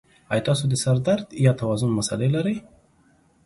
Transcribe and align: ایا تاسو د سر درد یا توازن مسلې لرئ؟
ایا 0.31 0.43
تاسو 0.47 0.63
د 0.69 0.73
سر 0.83 0.97
درد 1.07 1.27
یا 1.45 1.51
توازن 1.61 1.89
مسلې 1.99 2.29
لرئ؟ 2.35 2.55